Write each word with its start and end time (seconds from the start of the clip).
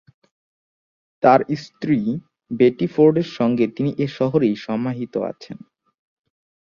তার 1.23 1.39
স্ত্রী 1.57 1.97
বেটি 2.51 2.87
ফোর্ডের 2.87 3.27
সঙ্গে 3.37 3.65
তিনি 3.75 3.91
এ 3.97 4.07
শহরেই 4.17 4.55
সমাহিত 4.65 5.13
আছেন। 5.31 5.57